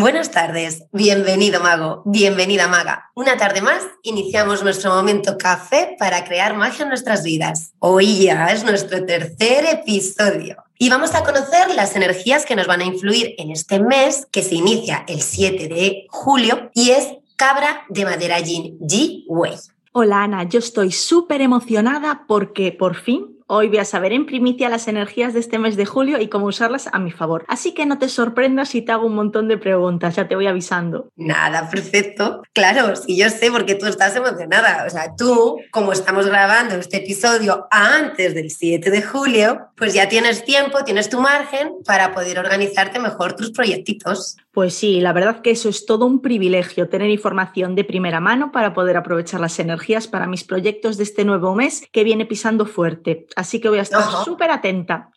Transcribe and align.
Buenas 0.00 0.30
tardes, 0.30 0.84
bienvenido 0.92 1.60
mago, 1.60 2.02
bienvenida 2.04 2.68
maga. 2.68 3.10
Una 3.16 3.36
tarde 3.36 3.62
más 3.62 3.82
iniciamos 4.04 4.62
nuestro 4.62 4.94
momento 4.94 5.36
café 5.36 5.96
para 5.98 6.22
crear 6.22 6.56
magia 6.56 6.84
en 6.84 6.90
nuestras 6.90 7.24
vidas. 7.24 7.72
Hoy 7.80 8.22
ya 8.22 8.46
es 8.46 8.62
nuestro 8.62 9.04
tercer 9.04 9.64
episodio 9.64 10.56
y 10.78 10.88
vamos 10.88 11.16
a 11.16 11.24
conocer 11.24 11.74
las 11.74 11.96
energías 11.96 12.46
que 12.46 12.54
nos 12.54 12.68
van 12.68 12.80
a 12.80 12.84
influir 12.84 13.34
en 13.38 13.50
este 13.50 13.80
mes 13.80 14.28
que 14.30 14.44
se 14.44 14.54
inicia 14.54 15.04
el 15.08 15.20
7 15.20 15.66
de 15.66 16.06
julio 16.10 16.70
y 16.74 16.90
es 16.90 17.08
Cabra 17.34 17.82
de 17.88 18.04
Madera 18.04 18.38
Yin 18.38 18.78
G-Way. 18.78 19.56
Hola 19.90 20.22
Ana, 20.22 20.44
yo 20.44 20.60
estoy 20.60 20.92
súper 20.92 21.40
emocionada 21.40 22.24
porque 22.28 22.70
por 22.70 22.94
fin 22.94 23.37
Hoy 23.50 23.68
voy 23.68 23.78
a 23.78 23.86
saber 23.86 24.12
en 24.12 24.26
primicia 24.26 24.68
las 24.68 24.88
energías 24.88 25.32
de 25.32 25.40
este 25.40 25.58
mes 25.58 25.78
de 25.78 25.86
julio 25.86 26.20
y 26.20 26.28
cómo 26.28 26.44
usarlas 26.44 26.90
a 26.92 26.98
mi 26.98 27.10
favor. 27.10 27.46
Así 27.48 27.72
que 27.72 27.86
no 27.86 27.98
te 27.98 28.10
sorprendas 28.10 28.68
si 28.68 28.82
te 28.82 28.92
hago 28.92 29.06
un 29.06 29.14
montón 29.14 29.48
de 29.48 29.56
preguntas, 29.56 30.16
ya 30.16 30.28
te 30.28 30.34
voy 30.34 30.46
avisando. 30.46 31.08
Nada, 31.16 31.70
perfecto. 31.70 32.42
Claro, 32.52 32.94
sí, 32.94 33.16
yo 33.16 33.30
sé 33.30 33.50
porque 33.50 33.74
tú 33.74 33.86
estás 33.86 34.14
emocionada. 34.14 34.84
O 34.86 34.90
sea, 34.90 35.16
tú, 35.16 35.56
como 35.70 35.92
estamos 35.92 36.26
grabando 36.26 36.74
este 36.74 36.98
episodio 36.98 37.66
antes 37.70 38.34
del 38.34 38.50
7 38.50 38.90
de 38.90 39.00
julio, 39.00 39.68
pues 39.78 39.94
ya 39.94 40.10
tienes 40.10 40.44
tiempo, 40.44 40.84
tienes 40.84 41.08
tu 41.08 41.18
margen 41.18 41.70
para 41.86 42.12
poder 42.12 42.38
organizarte 42.38 42.98
mejor 42.98 43.32
tus 43.32 43.50
proyectitos. 43.52 44.36
Pues 44.52 44.74
sí, 44.74 45.00
la 45.00 45.12
verdad 45.12 45.40
que 45.40 45.52
eso 45.52 45.68
es 45.68 45.86
todo 45.86 46.04
un 46.04 46.20
privilegio, 46.20 46.88
tener 46.88 47.08
información 47.10 47.76
de 47.76 47.84
primera 47.84 48.18
mano 48.18 48.50
para 48.50 48.74
poder 48.74 48.96
aprovechar 48.96 49.40
las 49.40 49.58
energías 49.60 50.08
para 50.08 50.26
mis 50.26 50.44
proyectos 50.44 50.96
de 50.96 51.04
este 51.04 51.24
nuevo 51.24 51.54
mes 51.54 51.84
que 51.92 52.04
viene 52.04 52.26
pisando 52.26 52.66
fuerte. 52.66 53.26
Así 53.38 53.60
que 53.60 53.68
voy 53.68 53.78
a 53.78 53.82
estar 53.82 54.02
súper 54.24 54.50
atenta. 54.50 55.10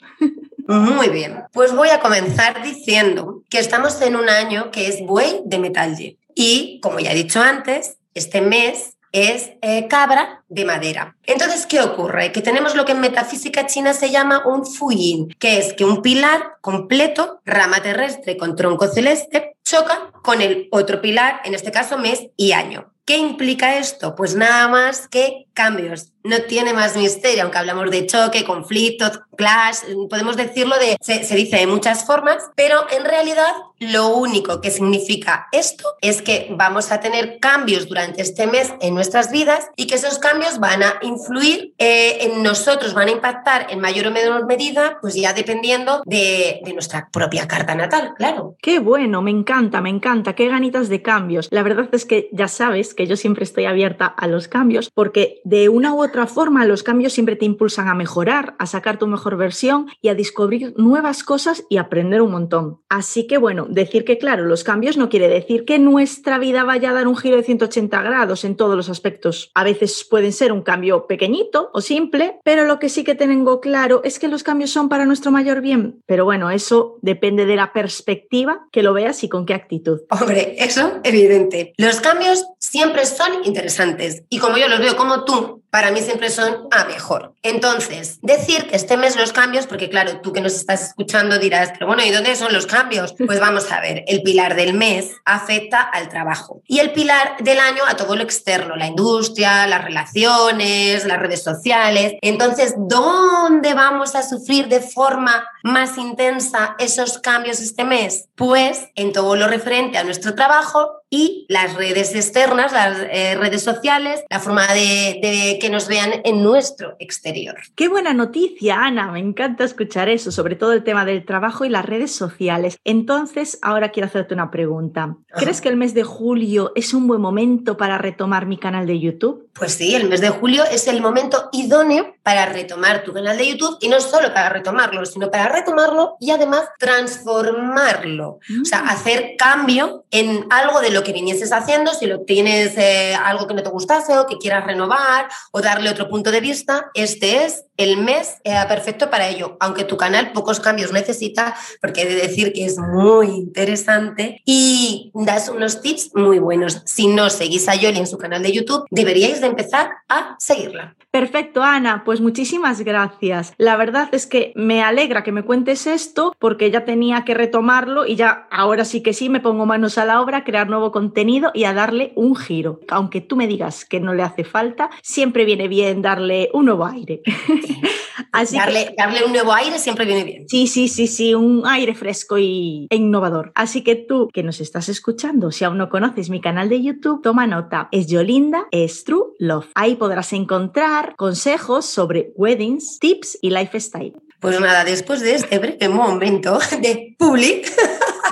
Muy 0.67 1.09
bien, 1.09 1.43
pues 1.51 1.75
voy 1.75 1.89
a 1.89 2.01
comenzar 2.01 2.61
diciendo 2.61 3.41
que 3.49 3.57
estamos 3.57 3.99
en 3.99 4.15
un 4.15 4.29
año 4.29 4.69
que 4.69 4.87
es 4.87 5.03
buey 5.03 5.41
de 5.43 5.57
metal 5.57 5.97
y, 6.35 6.79
como 6.83 6.99
ya 6.99 7.13
he 7.13 7.15
dicho 7.15 7.41
antes, 7.41 7.97
este 8.13 8.41
mes 8.41 8.95
es 9.11 9.53
eh, 9.63 9.87
cabra 9.87 10.43
de 10.49 10.65
madera. 10.65 11.17
Entonces, 11.23 11.65
¿qué 11.65 11.81
ocurre? 11.81 12.31
Que 12.31 12.43
tenemos 12.43 12.75
lo 12.75 12.85
que 12.85 12.91
en 12.91 13.01
metafísica 13.01 13.65
china 13.65 13.91
se 13.95 14.11
llama 14.11 14.43
un 14.45 14.67
fuyin, 14.67 15.29
que 15.39 15.57
es 15.57 15.73
que 15.73 15.83
un 15.83 16.03
pilar 16.03 16.57
completo, 16.61 17.41
rama 17.43 17.81
terrestre 17.81 18.37
con 18.37 18.55
tronco 18.55 18.87
celeste, 18.87 19.55
choca 19.63 20.11
con 20.21 20.43
el 20.43 20.67
otro 20.69 21.01
pilar, 21.01 21.41
en 21.43 21.55
este 21.55 21.71
caso 21.71 21.97
mes 21.97 22.27
y 22.37 22.51
año. 22.51 22.93
¿Qué 23.03 23.17
implica 23.17 23.77
esto? 23.77 24.15
Pues 24.15 24.35
nada 24.35 24.67
más 24.67 25.07
que 25.07 25.47
cambios. 25.53 26.10
No 26.23 26.41
tiene 26.43 26.73
más 26.73 26.95
misterio, 26.95 27.43
aunque 27.43 27.57
hablamos 27.57 27.89
de 27.89 28.05
choque, 28.05 28.43
conflicto, 28.43 29.11
clash, 29.35 29.77
podemos 30.09 30.37
decirlo 30.37 30.75
de, 30.77 30.97
se, 31.01 31.35
dice 31.35 31.57
de 31.57 31.67
muchas 31.67 32.05
formas, 32.05 32.51
pero 32.55 32.85
en 32.91 33.05
realidad 33.05 33.47
lo 33.79 34.09
único 34.09 34.61
que 34.61 34.69
significa 34.69 35.47
esto 35.51 35.83
es 36.01 36.21
que 36.21 36.47
vamos 36.51 36.91
a 36.91 36.99
tener 36.99 37.39
cambios 37.39 37.87
durante 37.87 38.21
este 38.21 38.45
mes 38.45 38.71
en 38.81 38.93
nuestras 38.93 39.31
vidas 39.31 39.69
y 39.75 39.87
que 39.87 39.95
esos 39.95 40.19
cambios 40.19 40.59
van 40.59 40.83
a 40.83 40.99
influir 41.01 41.73
eh, 41.79 42.19
en 42.21 42.43
nosotros, 42.43 42.93
van 42.93 43.07
a 43.07 43.11
impactar 43.11 43.67
en 43.71 43.79
mayor 43.79 44.07
o 44.07 44.11
menor 44.11 44.45
medida, 44.45 44.99
pues 45.01 45.15
ya 45.15 45.33
dependiendo 45.33 46.03
de, 46.05 46.61
de 46.63 46.73
nuestra 46.73 47.09
propia 47.11 47.47
carta 47.47 47.73
natal, 47.73 48.13
claro. 48.17 48.55
Qué 48.61 48.77
bueno, 48.77 49.23
me 49.23 49.31
encanta, 49.31 49.81
me 49.81 49.89
encanta, 49.89 50.33
qué 50.33 50.47
ganitas 50.47 50.89
de 50.89 51.01
cambios. 51.01 51.47
La 51.49 51.63
verdad 51.63 51.89
es 51.91 52.05
que 52.05 52.29
ya 52.31 52.47
sabes 52.47 52.93
que 52.93 53.07
yo 53.07 53.15
siempre 53.15 53.43
estoy 53.43 53.65
abierta 53.65 54.05
a 54.05 54.27
los 54.27 54.47
cambios 54.47 54.91
porque 54.93 55.41
de 55.43 55.69
una 55.69 55.93
u 55.95 56.03
forma 56.27 56.65
los 56.65 56.83
cambios 56.83 57.13
siempre 57.13 57.35
te 57.35 57.45
impulsan 57.45 57.87
a 57.87 57.95
mejorar, 57.95 58.55
a 58.59 58.65
sacar 58.65 58.97
tu 58.97 59.07
mejor 59.07 59.37
versión 59.37 59.87
y 60.01 60.09
a 60.09 60.15
descubrir 60.15 60.73
nuevas 60.77 61.23
cosas 61.23 61.63
y 61.69 61.77
aprender 61.77 62.21
un 62.21 62.31
montón. 62.31 62.81
Así 62.89 63.27
que 63.27 63.37
bueno, 63.37 63.67
decir 63.69 64.05
que 64.05 64.17
claro, 64.17 64.45
los 64.45 64.63
cambios 64.63 64.97
no 64.97 65.09
quiere 65.09 65.27
decir 65.27 65.65
que 65.65 65.79
nuestra 65.79 66.37
vida 66.37 66.63
vaya 66.63 66.91
a 66.91 66.93
dar 66.93 67.07
un 67.07 67.17
giro 67.17 67.37
de 67.37 67.43
180 67.43 68.01
grados 68.01 68.43
en 68.45 68.55
todos 68.55 68.75
los 68.75 68.89
aspectos. 68.89 69.51
A 69.53 69.63
veces 69.63 70.05
pueden 70.09 70.33
ser 70.33 70.51
un 70.51 70.61
cambio 70.61 71.07
pequeñito 71.07 71.69
o 71.73 71.81
simple, 71.81 72.39
pero 72.43 72.65
lo 72.65 72.79
que 72.79 72.89
sí 72.89 73.03
que 73.03 73.15
tengo 73.15 73.61
claro 73.61 74.01
es 74.03 74.19
que 74.19 74.27
los 74.27 74.43
cambios 74.43 74.71
son 74.71 74.89
para 74.89 75.05
nuestro 75.05 75.31
mayor 75.31 75.61
bien. 75.61 76.01
Pero 76.05 76.25
bueno, 76.25 76.51
eso 76.51 76.97
depende 77.01 77.45
de 77.45 77.55
la 77.55 77.73
perspectiva 77.73 78.67
que 78.71 78.83
lo 78.83 78.93
veas 78.93 79.23
y 79.23 79.29
con 79.29 79.45
qué 79.45 79.53
actitud. 79.53 80.01
Hombre, 80.09 80.55
eso 80.57 80.99
evidente. 81.03 81.73
Los 81.77 82.01
cambios 82.01 82.45
siempre 82.61 83.05
son 83.05 83.43
interesantes 83.43 84.23
y 84.29 84.37
como 84.37 84.57
yo 84.57 84.67
los 84.67 84.79
veo 84.79 84.95
como 84.95 85.25
tú 85.25 85.63
para 85.71 85.91
mí 85.91 86.01
siempre 86.01 86.29
son 86.29 86.67
a 86.69 86.83
mejor. 86.83 87.33
Entonces, 87.43 88.19
decir 88.21 88.67
que 88.67 88.75
este 88.75 88.97
mes 88.97 89.15
los 89.15 89.31
cambios, 89.31 89.67
porque 89.67 89.89
claro, 89.89 90.19
tú 90.19 90.33
que 90.33 90.41
nos 90.41 90.53
estás 90.53 90.89
escuchando 90.89 91.39
dirás, 91.39 91.69
pero 91.71 91.87
bueno, 91.87 92.03
¿y 92.03 92.11
dónde 92.11 92.35
son 92.35 92.53
los 92.53 92.67
cambios? 92.67 93.15
Pues 93.31 93.39
vamos 93.39 93.71
a 93.71 93.79
ver, 93.79 94.03
el 94.07 94.23
pilar 94.23 94.55
del 94.55 94.73
mes 94.73 95.11
afecta 95.23 95.79
al 95.79 96.09
trabajo 96.09 96.61
y 96.67 96.79
el 96.79 96.91
pilar 96.91 97.37
del 97.39 97.59
año 97.59 97.83
a 97.87 97.95
todo 97.95 98.17
lo 98.17 98.23
externo, 98.23 98.75
la 98.75 98.87
industria, 98.87 99.65
las 99.67 99.85
relaciones, 99.85 101.05
las 101.05 101.17
redes 101.17 101.41
sociales. 101.41 102.15
Entonces, 102.21 102.73
¿dónde 102.77 103.73
vamos 103.73 104.15
a 104.15 104.23
sufrir 104.23 104.67
de 104.67 104.81
forma 104.81 105.47
más 105.63 105.97
intensa 105.97 106.75
esos 106.77 107.19
cambios 107.19 107.61
este 107.61 107.85
mes? 107.85 108.25
Pues 108.35 108.89
en 108.95 109.13
todo 109.13 109.37
lo 109.37 109.47
referente 109.47 109.97
a 109.97 110.03
nuestro 110.03 110.35
trabajo 110.35 111.00
y 111.13 111.45
las 111.49 111.75
redes 111.75 112.15
externas, 112.15 112.71
las 112.71 112.97
eh, 113.11 113.35
redes 113.35 113.61
sociales, 113.61 114.23
la 114.29 114.39
forma 114.39 114.65
de, 114.73 115.19
de, 115.21 115.59
que 115.59 115.69
nos 115.69 115.89
vean 115.89 116.21
en 116.23 116.41
nuestro 116.41 116.95
exterior. 116.99 117.57
Qué 117.75 117.89
buena 117.89 118.13
noticia, 118.13 118.85
Ana. 118.85 119.11
Me 119.11 119.19
encanta 119.19 119.65
escuchar 119.65 120.07
eso, 120.07 120.31
sobre 120.31 120.55
todo 120.55 120.71
el 120.71 120.85
tema 120.85 121.03
del 121.03 121.25
trabajo 121.25 121.65
y 121.65 121.69
las 121.69 121.85
redes 121.85 122.13
sociales. 122.15 122.79
Entonces, 122.85 123.59
ahora 123.61 123.89
quiero 123.89 124.07
hacerte 124.07 124.33
una 124.33 124.49
pregunta. 124.51 125.17
¿Crees 125.35 125.59
que 125.59 125.67
el 125.67 125.75
mes 125.75 125.93
de 125.93 126.03
julio 126.03 126.71
es 126.75 126.93
un 126.93 127.07
buen 127.07 127.19
momento 127.19 127.75
para 127.75 127.97
retomar 127.97 128.45
mi 128.45 128.57
canal 128.57 128.87
de 128.87 128.99
YouTube? 128.99 129.49
Pues 129.53 129.73
sí, 129.73 129.95
el 129.95 130.07
mes 130.07 130.21
de 130.21 130.29
julio 130.29 130.63
es 130.63 130.87
el 130.87 131.01
momento 131.01 131.49
idóneo 131.51 132.15
para 132.23 132.45
retomar 132.45 133.03
tu 133.03 133.13
canal 133.13 133.37
de 133.37 133.47
YouTube 133.47 133.77
y 133.81 133.89
no 133.89 133.99
solo 133.99 134.33
para 134.33 134.49
retomarlo, 134.49 135.05
sino 135.05 135.29
para 135.29 135.49
retomarlo 135.49 136.15
y 136.19 136.31
además 136.31 136.65
transformarlo. 136.79 138.39
O 138.61 138.65
sea, 138.65 138.83
mm. 138.83 138.89
hacer 138.89 139.31
cambio 139.37 140.05
en 140.09 140.45
algo 140.49 140.81
de 140.81 140.91
lo 140.91 141.03
que 141.03 141.13
vinieses 141.13 141.51
haciendo, 141.51 141.93
si 141.93 142.05
lo 142.05 142.21
tienes 142.21 142.77
eh, 142.77 143.13
algo 143.15 143.47
que 143.47 143.53
no 143.53 143.63
te 143.63 143.69
gustase 143.69 144.17
o 144.17 144.25
que 144.25 144.37
quieras 144.37 144.65
renovar 144.65 145.27
o 145.51 145.61
darle 145.61 145.89
otro 145.89 146.07
punto 146.09 146.31
de 146.31 146.41
vista, 146.41 146.89
este 146.93 147.45
es 147.45 147.65
el 147.83 147.97
mes 147.97 148.37
eh, 148.43 148.55
perfecto 148.67 149.09
para 149.09 149.29
ello. 149.29 149.57
Aunque 149.59 149.83
tu 149.83 149.97
canal 149.97 150.31
pocos 150.31 150.59
cambios 150.59 150.91
necesita, 150.91 151.55
porque 151.81 152.01
he 152.01 152.05
de 152.05 152.15
decir 152.15 152.53
que 152.53 152.65
es 152.65 152.77
muy 152.77 153.27
interesante 153.27 154.41
y 154.45 155.11
das 155.13 155.49
unos 155.49 155.81
tips 155.81 156.11
muy 156.15 156.39
buenos. 156.39 156.81
Si 156.85 157.07
no 157.07 157.29
seguís 157.29 157.67
a 157.67 157.75
Yoli 157.75 157.99
en 157.99 158.07
su 158.07 158.17
canal 158.17 158.43
de 158.43 158.51
YouTube, 158.51 158.85
deberíais 158.89 159.41
de 159.41 159.47
empezar 159.47 159.89
a 160.07 160.35
seguirla. 160.39 160.95
Perfecto, 161.11 161.61
Ana. 161.61 162.03
Pues 162.05 162.21
muchísimas 162.21 162.81
gracias. 162.81 163.53
La 163.57 163.75
verdad 163.75 164.07
es 164.13 164.25
que 164.25 164.53
me 164.55 164.81
alegra 164.81 165.23
que 165.23 165.33
me 165.33 165.43
cuentes 165.43 165.85
esto 165.85 166.33
porque 166.39 166.71
ya 166.71 166.85
tenía 166.85 167.25
que 167.25 167.33
retomarlo 167.33 168.05
y 168.05 168.15
ya 168.15 168.47
ahora 168.49 168.85
sí 168.85 169.03
que 169.03 169.13
sí 169.13 169.27
me 169.27 169.41
pongo 169.41 169.65
manos 169.65 169.97
a 169.97 170.05
la 170.05 170.21
obra 170.21 170.37
a 170.37 170.43
crear 170.45 170.69
nuevo 170.69 170.93
contenido 170.93 171.51
y 171.53 171.65
a 171.65 171.73
darle 171.73 172.13
un 172.15 172.37
giro. 172.37 172.79
Aunque 172.87 173.19
tú 173.19 173.35
me 173.35 173.47
digas 173.47 173.83
que 173.83 173.99
no 173.99 174.13
le 174.13 174.23
hace 174.23 174.45
falta, 174.45 174.89
siempre 175.01 175.43
viene 175.43 175.67
bien 175.67 176.01
darle 176.01 176.49
un 176.53 176.65
nuevo 176.65 176.85
aire. 176.85 177.21
Así 178.31 178.55
darle, 178.55 178.93
darle 178.97 179.25
un 179.25 179.33
nuevo 179.33 179.51
aire 179.53 179.77
siempre 179.79 180.05
viene 180.05 180.23
bien. 180.23 180.45
Sí, 180.47 180.67
sí, 180.67 180.87
sí, 180.87 181.07
sí, 181.07 181.33
un 181.33 181.63
aire 181.65 181.93
fresco 181.93 182.37
y, 182.37 182.87
e 182.89 182.95
innovador. 182.95 183.51
Así 183.55 183.83
que 183.83 183.95
tú 183.95 184.29
que 184.31 184.43
nos 184.43 184.61
estás 184.61 184.87
escuchando, 184.87 185.51
si 185.51 185.65
aún 185.65 185.77
no 185.77 185.89
conoces 185.89 186.29
mi 186.29 186.39
canal 186.39 186.69
de 186.69 186.81
YouTube, 186.81 187.21
toma 187.21 187.47
nota. 187.47 187.89
Es 187.91 188.07
Yolinda, 188.07 188.67
es 188.71 189.03
True 189.03 189.33
Love. 189.39 189.67
Ahí 189.75 189.95
podrás 189.95 190.31
encontrar 190.31 191.00
consejos 191.15 191.85
sobre 191.85 192.31
weddings, 192.35 192.99
tips 192.99 193.37
y 193.41 193.51
lifestyle. 193.51 194.13
Pues 194.39 194.59
nada, 194.59 194.83
después 194.83 195.21
de 195.21 195.35
este 195.35 195.59
breve 195.59 195.87
momento 195.87 196.59
de 196.81 197.15
public, 197.19 197.71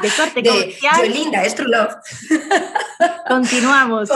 de 0.02 0.10
corte 0.10 0.42
de 0.42 0.76
Yolinda, 0.98 1.44
es 1.44 1.56
True 1.56 1.70
Love. 1.70 1.94
Continuamos. 3.28 4.10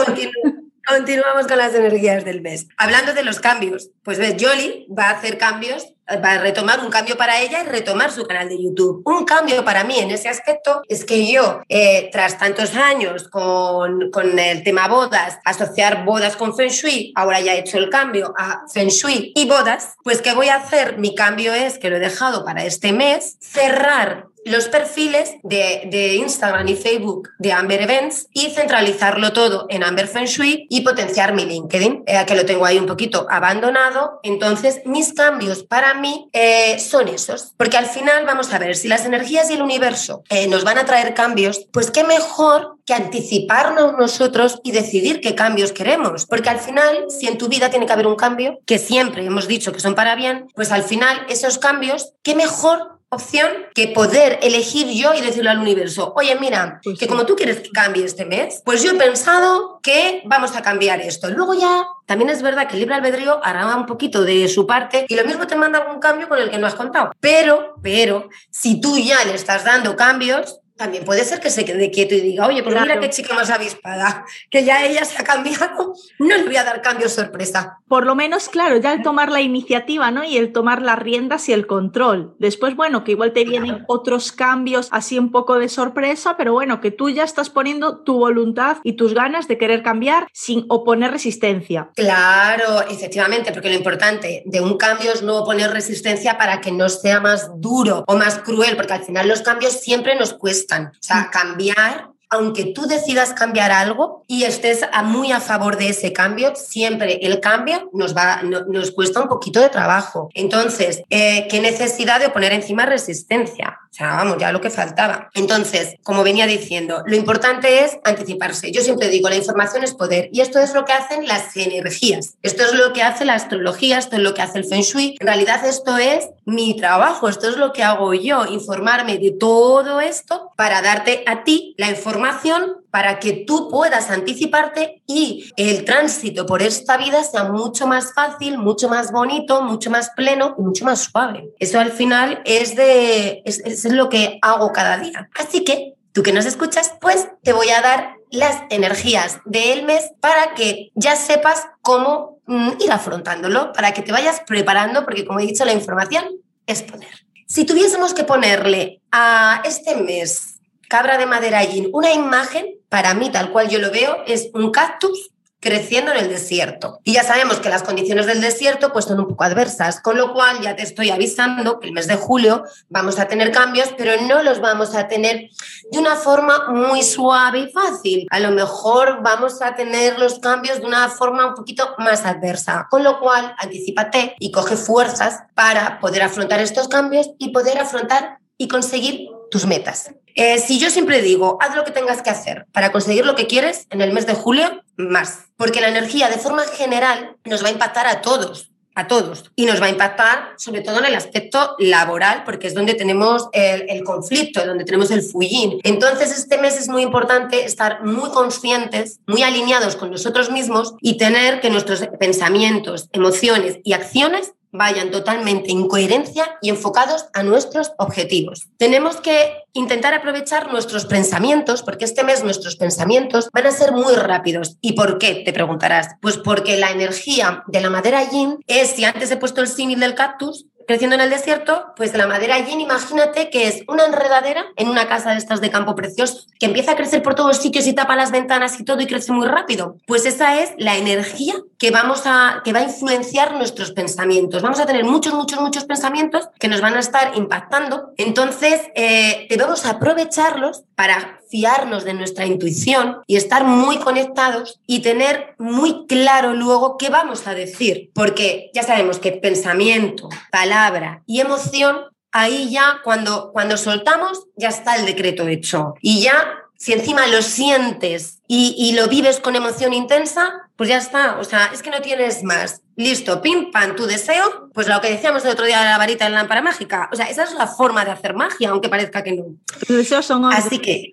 Continuamos 0.86 1.46
con 1.46 1.56
las 1.56 1.74
energías 1.74 2.24
del 2.24 2.42
mes. 2.42 2.66
Hablando 2.76 3.14
de 3.14 3.24
los 3.24 3.40
cambios, 3.40 3.90
pues 4.02 4.18
ves, 4.18 4.34
Jolly 4.38 4.86
va 4.96 5.04
a 5.04 5.10
hacer 5.12 5.38
cambios 5.38 5.93
va 6.08 6.32
a 6.32 6.38
retomar 6.38 6.80
un 6.80 6.90
cambio 6.90 7.16
para 7.16 7.40
ella 7.40 7.62
y 7.62 7.66
retomar 7.66 8.10
su 8.10 8.24
canal 8.24 8.48
de 8.48 8.62
YouTube. 8.62 9.02
Un 9.04 9.24
cambio 9.24 9.64
para 9.64 9.84
mí 9.84 9.98
en 9.98 10.10
ese 10.10 10.28
aspecto 10.28 10.82
es 10.88 11.04
que 11.04 11.30
yo, 11.30 11.62
eh, 11.68 12.10
tras 12.12 12.38
tantos 12.38 12.74
años 12.76 13.28
con, 13.28 14.10
con, 14.10 14.38
el 14.38 14.62
tema 14.62 14.88
bodas, 14.88 15.38
asociar 15.44 16.04
bodas 16.04 16.36
con 16.36 16.54
Feng 16.54 16.70
Shui, 16.70 17.12
ahora 17.14 17.40
ya 17.40 17.54
he 17.54 17.60
hecho 17.60 17.78
el 17.78 17.90
cambio 17.90 18.34
a 18.36 18.64
Feng 18.72 18.88
Shui 18.88 19.32
y 19.34 19.48
bodas, 19.48 19.94
pues 20.02 20.20
¿qué 20.20 20.34
voy 20.34 20.48
a 20.48 20.56
hacer? 20.56 20.98
Mi 20.98 21.14
cambio 21.14 21.54
es 21.54 21.78
que 21.78 21.90
lo 21.90 21.96
he 21.96 22.00
dejado 22.00 22.44
para 22.44 22.64
este 22.64 22.92
mes, 22.92 23.36
cerrar 23.40 24.26
los 24.44 24.68
perfiles 24.68 25.34
de, 25.42 26.14
Instagram 26.14 26.68
y 26.68 26.76
Facebook 26.76 27.30
de 27.38 27.52
Amber 27.52 27.82
Events 27.82 28.28
y 28.32 28.50
centralizarlo 28.50 29.32
todo 29.32 29.66
en 29.68 29.82
Amber 29.82 30.06
Feng 30.06 30.26
Shui 30.26 30.66
y 30.68 30.82
potenciar 30.82 31.34
mi 31.34 31.44
LinkedIn, 31.44 32.04
eh, 32.06 32.24
que 32.26 32.34
lo 32.34 32.44
tengo 32.44 32.64
ahí 32.64 32.78
un 32.78 32.86
poquito 32.86 33.26
abandonado. 33.30 34.20
Entonces, 34.22 34.82
mis 34.84 35.12
cambios 35.12 35.64
para 35.64 35.94
mí 35.94 36.28
eh, 36.32 36.78
son 36.78 37.08
esos, 37.08 37.54
porque 37.56 37.76
al 37.76 37.86
final 37.86 38.24
vamos 38.26 38.52
a 38.52 38.58
ver 38.58 38.76
si 38.76 38.88
las 38.88 39.04
energías 39.04 39.50
y 39.50 39.54
el 39.54 39.62
universo 39.62 40.22
eh, 40.28 40.46
nos 40.46 40.64
van 40.64 40.78
a 40.78 40.84
traer 40.84 41.14
cambios, 41.14 41.66
pues 41.72 41.90
qué 41.90 42.04
mejor 42.04 42.76
que 42.86 42.94
anticiparnos 42.94 43.94
nosotros 43.94 44.60
y 44.62 44.72
decidir 44.72 45.20
qué 45.20 45.34
cambios 45.34 45.72
queremos, 45.72 46.26
porque 46.26 46.50
al 46.50 46.58
final, 46.58 47.06
si 47.08 47.26
en 47.26 47.38
tu 47.38 47.48
vida 47.48 47.70
tiene 47.70 47.86
que 47.86 47.92
haber 47.92 48.06
un 48.06 48.16
cambio, 48.16 48.58
que 48.66 48.78
siempre 48.78 49.24
hemos 49.24 49.48
dicho 49.48 49.72
que 49.72 49.80
son 49.80 49.94
para 49.94 50.14
bien, 50.14 50.48
pues 50.54 50.70
al 50.70 50.82
final 50.82 51.24
esos 51.28 51.58
cambios, 51.58 52.12
qué 52.22 52.34
mejor 52.34 52.94
opción 53.14 53.48
que 53.74 53.88
poder 53.88 54.38
elegir 54.42 54.88
yo 54.88 55.14
y 55.14 55.20
decirle 55.20 55.50
al 55.50 55.58
universo, 55.58 56.12
oye, 56.16 56.36
mira, 56.40 56.80
pues 56.82 56.98
que 56.98 57.06
como 57.06 57.26
tú 57.26 57.36
quieres 57.36 57.60
que 57.60 57.70
cambie 57.70 58.04
este 58.04 58.24
mes, 58.24 58.62
pues 58.64 58.82
yo 58.82 58.92
he 58.92 58.94
pensado 58.94 59.80
que 59.82 60.22
vamos 60.24 60.54
a 60.56 60.62
cambiar 60.62 61.00
esto. 61.00 61.30
Luego 61.30 61.54
ya, 61.54 61.86
también 62.06 62.30
es 62.30 62.42
verdad 62.42 62.68
que 62.68 62.74
el 62.74 62.80
libre 62.80 62.94
albedrío 62.94 63.40
hará 63.44 63.74
un 63.76 63.86
poquito 63.86 64.22
de 64.22 64.48
su 64.48 64.66
parte 64.66 65.06
y 65.08 65.14
lo 65.14 65.24
mismo 65.24 65.46
te 65.46 65.56
manda 65.56 65.78
algún 65.78 66.00
cambio 66.00 66.28
con 66.28 66.38
el 66.38 66.50
que 66.50 66.58
no 66.58 66.66
has 66.66 66.74
contado. 66.74 67.12
Pero, 67.20 67.74
pero, 67.82 68.28
si 68.50 68.80
tú 68.80 68.98
ya 68.98 69.24
le 69.24 69.34
estás 69.34 69.64
dando 69.64 69.96
cambios, 69.96 70.60
también 70.76 71.04
puede 71.04 71.24
ser 71.24 71.40
que 71.40 71.50
se 71.50 71.64
quede 71.64 71.90
quieto 71.90 72.14
y 72.14 72.20
diga, 72.20 72.46
oye, 72.46 72.62
pues 72.62 72.74
mira 72.80 72.98
qué 72.98 73.08
chica 73.08 73.34
más 73.34 73.48
avispada, 73.50 74.24
que 74.50 74.64
ya 74.64 74.84
ella 74.84 75.04
se 75.04 75.16
ha 75.20 75.24
cambiado, 75.24 75.94
no 76.18 76.36
le 76.36 76.42
voy 76.42 76.56
a 76.56 76.64
dar 76.64 76.82
cambio 76.82 77.08
sorpresa. 77.08 77.78
Por 77.94 78.06
lo 78.06 78.16
menos, 78.16 78.48
claro, 78.48 78.76
ya 78.78 78.92
el 78.92 79.04
tomar 79.04 79.30
la 79.30 79.40
iniciativa, 79.40 80.10
¿no? 80.10 80.24
Y 80.24 80.36
el 80.36 80.52
tomar 80.52 80.82
las 80.82 80.98
riendas 80.98 81.48
y 81.48 81.52
el 81.52 81.68
control. 81.68 82.34
Después, 82.40 82.74
bueno, 82.74 83.04
que 83.04 83.12
igual 83.12 83.32
te 83.32 83.44
vienen 83.44 83.84
otros 83.86 84.32
cambios 84.32 84.88
así 84.90 85.16
un 85.16 85.30
poco 85.30 85.60
de 85.60 85.68
sorpresa, 85.68 86.36
pero 86.36 86.52
bueno, 86.52 86.80
que 86.80 86.90
tú 86.90 87.08
ya 87.08 87.22
estás 87.22 87.50
poniendo 87.50 87.98
tu 87.98 88.18
voluntad 88.18 88.78
y 88.82 88.94
tus 88.94 89.14
ganas 89.14 89.46
de 89.46 89.58
querer 89.58 89.84
cambiar 89.84 90.26
sin 90.32 90.66
oponer 90.70 91.12
resistencia. 91.12 91.90
Claro, 91.94 92.82
efectivamente, 92.90 93.52
porque 93.52 93.68
lo 93.68 93.76
importante 93.76 94.42
de 94.44 94.60
un 94.60 94.76
cambio 94.76 95.12
es 95.12 95.22
no 95.22 95.36
oponer 95.36 95.70
resistencia 95.70 96.36
para 96.36 96.60
que 96.60 96.72
no 96.72 96.88
sea 96.88 97.20
más 97.20 97.48
duro 97.60 98.02
o 98.08 98.16
más 98.16 98.40
cruel, 98.40 98.74
porque 98.74 98.94
al 98.94 99.04
final 99.04 99.28
los 99.28 99.42
cambios 99.42 99.74
siempre 99.74 100.16
nos 100.16 100.32
cuestan 100.32 100.86
o 100.86 100.98
sea, 100.98 101.30
cambiar 101.30 102.08
aunque 102.30 102.66
tú 102.66 102.86
decidas 102.86 103.32
cambiar 103.32 103.72
algo 103.72 104.24
y 104.26 104.44
estés 104.44 104.80
muy 105.04 105.32
a 105.32 105.40
favor 105.40 105.76
de 105.76 105.88
ese 105.88 106.12
cambio, 106.12 106.54
siempre 106.56 107.18
el 107.22 107.40
cambio 107.40 107.90
nos, 107.92 108.16
va, 108.16 108.42
nos 108.42 108.90
cuesta 108.90 109.20
un 109.20 109.28
poquito 109.28 109.60
de 109.60 109.68
trabajo. 109.68 110.30
Entonces, 110.34 111.02
eh, 111.10 111.46
¿qué 111.48 111.60
necesidad 111.60 112.20
de 112.20 112.30
poner 112.30 112.52
encima 112.52 112.86
resistencia? 112.86 113.78
O 113.94 113.96
sea, 113.96 114.16
vamos, 114.16 114.38
ya 114.38 114.50
lo 114.50 114.60
que 114.60 114.70
faltaba. 114.70 115.30
Entonces, 115.34 115.94
como 116.02 116.24
venía 116.24 116.48
diciendo, 116.48 117.04
lo 117.06 117.14
importante 117.14 117.84
es 117.84 117.96
anticiparse. 118.02 118.72
Yo 118.72 118.80
siempre 118.80 119.08
digo, 119.08 119.28
la 119.28 119.36
información 119.36 119.84
es 119.84 119.94
poder 119.94 120.30
y 120.32 120.40
esto 120.40 120.58
es 120.58 120.74
lo 120.74 120.84
que 120.84 120.92
hacen 120.92 121.28
las 121.28 121.56
energías. 121.56 122.34
Esto 122.42 122.64
es 122.64 122.74
lo 122.74 122.92
que 122.92 123.04
hace 123.04 123.24
la 123.24 123.34
astrología, 123.34 123.98
esto 123.98 124.16
es 124.16 124.22
lo 124.22 124.34
que 124.34 124.42
hace 124.42 124.58
el 124.58 124.64
feng 124.64 124.82
shui. 124.82 125.16
En 125.20 125.28
realidad 125.28 125.64
esto 125.64 125.96
es 125.96 126.28
mi 126.44 126.76
trabajo, 126.76 127.28
esto 127.28 127.48
es 127.48 127.56
lo 127.56 127.72
que 127.72 127.84
hago 127.84 128.12
yo, 128.14 128.46
informarme 128.46 129.16
de 129.18 129.30
todo 129.30 130.00
esto 130.00 130.50
para 130.56 130.82
darte 130.82 131.22
a 131.28 131.44
ti 131.44 131.76
la 131.78 131.88
información 131.88 132.83
para 132.94 133.18
que 133.18 133.32
tú 133.44 133.68
puedas 133.68 134.08
anticiparte 134.08 135.02
y 135.04 135.52
el 135.56 135.84
tránsito 135.84 136.46
por 136.46 136.62
esta 136.62 136.96
vida 136.96 137.24
sea 137.24 137.42
mucho 137.42 137.88
más 137.88 138.14
fácil, 138.14 138.56
mucho 138.56 138.88
más 138.88 139.10
bonito, 139.10 139.62
mucho 139.62 139.90
más 139.90 140.10
pleno 140.10 140.54
y 140.56 140.62
mucho 140.62 140.84
más 140.84 141.00
suave. 141.00 141.50
Eso 141.58 141.80
al 141.80 141.90
final 141.90 142.40
es, 142.44 142.76
de, 142.76 143.42
es, 143.46 143.84
lo 143.86 144.08
que 144.08 144.38
hago 144.42 144.72
cada 144.72 144.96
día. 144.98 145.28
Así 145.34 145.64
que 145.64 145.94
tú 146.12 146.22
que 146.22 146.32
nos 146.32 146.46
escuchas, 146.46 146.94
pues 147.00 147.26
te 147.42 147.52
voy 147.52 147.68
a 147.70 147.80
dar 147.80 148.14
las 148.30 148.62
energías 148.70 149.40
del 149.44 149.82
mes 149.82 150.12
para 150.20 150.54
que 150.54 150.92
ya 150.94 151.16
sepas 151.16 151.66
cómo 151.82 152.38
mm, 152.46 152.74
ir 152.78 152.92
afrontándolo, 152.92 153.72
para 153.72 153.92
que 153.92 154.02
te 154.02 154.12
vayas 154.12 154.42
preparando, 154.46 155.04
porque 155.04 155.24
como 155.24 155.40
he 155.40 155.46
dicho, 155.46 155.64
la 155.64 155.72
información 155.72 156.26
es 156.68 156.84
poder. 156.84 157.26
Si 157.48 157.64
tuviésemos 157.64 158.14
que 158.14 158.22
ponerle 158.22 159.00
a 159.10 159.62
este 159.64 159.96
mes 159.96 160.60
cabra 160.88 161.18
de 161.18 161.26
madera 161.26 161.58
allí, 161.58 161.88
una 161.92 162.12
imagen, 162.12 162.73
para 162.88 163.14
mí 163.14 163.30
tal 163.30 163.50
cual 163.50 163.68
yo 163.68 163.78
lo 163.78 163.90
veo, 163.90 164.18
es 164.26 164.50
un 164.54 164.70
cactus 164.70 165.30
creciendo 165.64 166.12
en 166.12 166.18
el 166.18 166.28
desierto. 166.28 167.00
Y 167.04 167.14
ya 167.14 167.24
sabemos 167.24 167.58
que 167.58 167.70
las 167.70 167.82
condiciones 167.82 168.26
del 168.26 168.42
desierto 168.42 168.92
pues 168.92 169.06
son 169.06 169.18
un 169.18 169.26
poco 169.26 169.44
adversas, 169.44 169.98
con 169.98 170.18
lo 170.18 170.34
cual 170.34 170.60
ya 170.60 170.76
te 170.76 170.82
estoy 170.82 171.08
avisando 171.08 171.80
que 171.80 171.86
el 171.86 171.94
mes 171.94 172.06
de 172.06 172.16
julio 172.16 172.64
vamos 172.90 173.18
a 173.18 173.26
tener 173.28 173.50
cambios, 173.50 173.88
pero 173.96 174.12
no 174.28 174.42
los 174.42 174.60
vamos 174.60 174.94
a 174.94 175.08
tener 175.08 175.48
de 175.90 175.98
una 175.98 176.16
forma 176.16 176.68
muy 176.68 177.02
suave 177.02 177.60
y 177.60 177.72
fácil. 177.72 178.26
A 178.30 178.40
lo 178.40 178.50
mejor 178.50 179.22
vamos 179.22 179.62
a 179.62 179.74
tener 179.74 180.18
los 180.18 180.38
cambios 180.38 180.80
de 180.80 180.86
una 180.86 181.08
forma 181.08 181.46
un 181.46 181.54
poquito 181.54 181.94
más 181.96 182.26
adversa, 182.26 182.86
con 182.90 183.02
lo 183.02 183.18
cual 183.18 183.54
anticipate 183.58 184.36
y 184.38 184.50
coge 184.50 184.76
fuerzas 184.76 185.44
para 185.54 185.98
poder 185.98 186.22
afrontar 186.24 186.60
estos 186.60 186.88
cambios 186.88 187.30
y 187.38 187.52
poder 187.52 187.78
afrontar 187.78 188.38
y 188.58 188.68
conseguir 188.68 189.28
tus 189.54 189.66
metas. 189.66 190.10
Eh, 190.34 190.58
si 190.58 190.80
yo 190.80 190.90
siempre 190.90 191.22
digo, 191.22 191.58
haz 191.60 191.76
lo 191.76 191.84
que 191.84 191.92
tengas 191.92 192.22
que 192.22 192.30
hacer 192.30 192.66
para 192.72 192.90
conseguir 192.90 193.24
lo 193.24 193.36
que 193.36 193.46
quieres 193.46 193.86
en 193.90 194.00
el 194.00 194.12
mes 194.12 194.26
de 194.26 194.34
julio, 194.34 194.82
más. 194.96 195.44
Porque 195.56 195.80
la 195.80 195.90
energía 195.90 196.28
de 196.28 196.38
forma 196.38 196.64
general 196.64 197.36
nos 197.44 197.62
va 197.62 197.68
a 197.68 197.70
impactar 197.70 198.08
a 198.08 198.20
todos, 198.20 198.72
a 198.96 199.06
todos. 199.06 199.52
Y 199.54 199.66
nos 199.66 199.80
va 199.80 199.86
a 199.86 199.90
impactar 199.90 200.54
sobre 200.56 200.80
todo 200.80 200.98
en 200.98 201.04
el 201.04 201.14
aspecto 201.14 201.76
laboral, 201.78 202.42
porque 202.42 202.66
es 202.66 202.74
donde 202.74 202.94
tenemos 202.94 203.46
el, 203.52 203.88
el 203.88 204.02
conflicto, 204.02 204.66
donde 204.66 204.84
tenemos 204.84 205.12
el 205.12 205.22
fullín. 205.22 205.78
Entonces, 205.84 206.36
este 206.36 206.58
mes 206.58 206.80
es 206.80 206.88
muy 206.88 207.02
importante 207.02 207.64
estar 207.64 208.02
muy 208.02 208.30
conscientes, 208.30 209.20
muy 209.28 209.44
alineados 209.44 209.94
con 209.94 210.10
nosotros 210.10 210.50
mismos 210.50 210.94
y 211.00 211.16
tener 211.16 211.60
que 211.60 211.70
nuestros 211.70 212.00
pensamientos, 212.18 213.08
emociones 213.12 213.78
y 213.84 213.92
acciones 213.92 214.52
vayan 214.74 215.12
totalmente 215.12 215.70
en 215.70 215.86
coherencia 215.86 216.58
y 216.60 216.68
enfocados 216.68 217.26
a 217.32 217.44
nuestros 217.44 217.92
objetivos. 217.96 218.68
Tenemos 218.76 219.16
que 219.16 219.62
intentar 219.72 220.12
aprovechar 220.14 220.72
nuestros 220.72 221.06
pensamientos, 221.06 221.82
porque 221.82 222.04
este 222.04 222.24
mes 222.24 222.42
nuestros 222.42 222.76
pensamientos 222.76 223.48
van 223.52 223.66
a 223.66 223.70
ser 223.70 223.92
muy 223.92 224.14
rápidos. 224.16 224.76
¿Y 224.80 224.92
por 224.92 225.18
qué? 225.18 225.42
Te 225.44 225.52
preguntarás. 225.52 226.08
Pues 226.20 226.36
porque 226.38 226.76
la 226.76 226.90
energía 226.90 227.62
de 227.68 227.80
la 227.80 227.88
madera 227.88 228.28
yin 228.28 228.58
es, 228.66 228.90
si 228.90 229.04
antes 229.04 229.30
he 229.30 229.36
puesto 229.36 229.60
el 229.60 229.68
símil 229.68 230.00
del 230.00 230.14
cactus, 230.14 230.66
creciendo 230.86 231.16
en 231.16 231.22
el 231.22 231.30
desierto, 231.30 231.92
pues 231.96 232.14
la 232.14 232.26
madera 232.26 232.58
yin, 232.58 232.80
imagínate 232.80 233.50
que 233.50 233.68
es 233.68 233.82
una 233.88 234.04
enredadera 234.04 234.66
en 234.76 234.88
una 234.88 235.08
casa 235.08 235.30
de 235.30 235.38
estas 235.38 235.60
de 235.60 235.70
campo 235.70 235.94
precioso, 235.94 236.46
que 236.58 236.66
empieza 236.66 236.92
a 236.92 236.96
crecer 236.96 237.22
por 237.22 237.34
todos 237.34 237.58
sitios 237.58 237.86
y 237.86 237.92
tapa 237.92 238.16
las 238.16 238.30
ventanas 238.30 238.78
y 238.78 238.84
todo 238.84 239.00
y 239.00 239.06
crece 239.06 239.32
muy 239.32 239.46
rápido. 239.46 239.96
Pues 240.06 240.26
esa 240.26 240.60
es 240.60 240.72
la 240.78 240.96
energía 240.96 241.54
que, 241.78 241.90
vamos 241.90 242.22
a, 242.24 242.62
que 242.64 242.72
va 242.72 242.80
a 242.80 242.84
influenciar 242.84 243.54
nuestros 243.54 243.92
pensamientos. 243.92 244.62
Vamos 244.62 244.80
a 244.80 244.86
tener 244.86 245.04
muchos, 245.04 245.34
muchos, 245.34 245.60
muchos 245.60 245.84
pensamientos 245.84 246.48
que 246.58 246.68
nos 246.68 246.80
van 246.80 246.94
a 246.94 247.00
estar 247.00 247.36
impactando. 247.36 248.12
Entonces, 248.16 248.80
eh, 248.94 249.46
debemos 249.48 249.84
aprovecharlos 249.86 250.84
para 250.94 251.40
fiarnos 251.54 252.02
de 252.02 252.14
nuestra 252.14 252.46
intuición 252.46 253.18
y 253.28 253.36
estar 253.36 253.62
muy 253.62 253.98
conectados 253.98 254.80
y 254.88 255.02
tener 255.02 255.54
muy 255.56 256.04
claro 256.08 256.52
luego 256.52 256.98
qué 256.98 257.10
vamos 257.10 257.46
a 257.46 257.54
decir. 257.54 258.10
Porque 258.12 258.72
ya 258.74 258.82
sabemos 258.82 259.20
que 259.20 259.30
pensamiento, 259.30 260.28
palabra, 260.50 261.22
y 261.26 261.38
emoción, 261.38 262.06
ahí 262.32 262.70
ya 262.72 262.98
cuando, 263.04 263.52
cuando 263.52 263.76
soltamos 263.76 264.48
ya 264.56 264.68
está 264.68 264.96
el 264.96 265.06
decreto 265.06 265.46
hecho. 265.46 265.94
Y 266.00 266.22
ya, 266.22 266.63
si 266.84 266.92
encima 266.92 267.26
lo 267.28 267.40
sientes 267.40 268.42
y, 268.46 268.92
lo 268.94 269.08
vives 269.08 269.40
con 269.40 269.56
emoción 269.56 269.94
intensa, 269.94 270.68
pues 270.76 270.90
ya 270.90 270.98
está. 270.98 271.38
O 271.38 271.44
sea, 271.44 271.70
es 271.72 271.82
que 271.82 271.88
no 271.88 272.02
tienes 272.02 272.42
más. 272.42 272.82
Listo, 272.94 273.40
pim, 273.40 273.70
pam, 273.72 273.96
tu 273.96 274.04
deseo, 274.04 274.68
pues 274.74 274.86
lo 274.86 275.00
que 275.00 275.08
decíamos 275.08 275.46
el 275.46 275.52
otro 275.52 275.64
día 275.64 275.78
de 275.78 275.86
la 275.86 275.96
varita 275.96 276.26
en 276.26 276.32
la 276.32 276.40
lámpara 276.40 276.60
mágica. 276.60 277.08
O 277.10 277.16
sea, 277.16 277.24
esa 277.24 277.44
es 277.44 277.54
la 277.54 277.68
forma 277.68 278.04
de 278.04 278.10
hacer 278.10 278.34
magia, 278.34 278.68
aunque 278.68 278.90
parezca 278.90 279.24
que 279.24 279.32
no. 279.32 279.44
Tus 279.86 279.96
deseos 279.96 280.26
son 280.26 280.44
Así 280.52 280.78
que, 280.78 281.10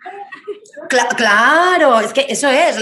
claro, 1.16 2.00
es 2.00 2.13
que 2.13 2.25
eso 2.30 2.48
es, 2.50 2.78